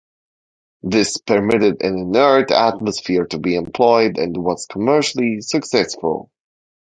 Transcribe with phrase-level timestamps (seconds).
[0.81, 6.31] This permitted an inert atmosphere to be employed, and was commercially successful.